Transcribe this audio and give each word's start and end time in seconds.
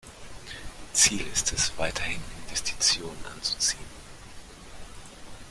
Ziel 0.93 1.23
ist 1.31 1.53
es, 1.53 1.73
weiterhin 1.77 2.23
Investitionen 2.47 3.23
anzuziehen. 3.35 3.85